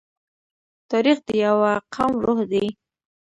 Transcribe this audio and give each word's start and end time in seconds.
تاریخ 0.91 1.17
د 1.27 1.29
یوه 1.45 1.71
قوم 1.93 2.11
روح 2.23 2.39
دی. 2.51 2.65